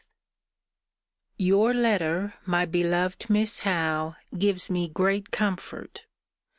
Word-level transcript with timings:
Your 1.37 1.75
letter, 1.75 2.33
my 2.43 2.65
beloved 2.65 3.29
Miss 3.29 3.59
Howe, 3.59 4.15
gives 4.35 4.67
me 4.67 4.87
great 4.89 5.29
comfort. 5.29 6.07